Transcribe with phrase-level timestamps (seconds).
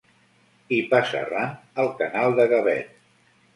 [0.73, 1.53] Hi passa ran
[1.85, 2.93] el Canal de Gavet.